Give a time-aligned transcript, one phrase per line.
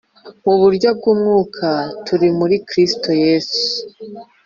[0.45, 1.67] mu buryo bw umwuka
[2.05, 3.61] turi muri Kristo Yesu